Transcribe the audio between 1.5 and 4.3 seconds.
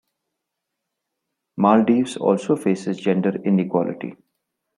Maldives also faces gender inequality.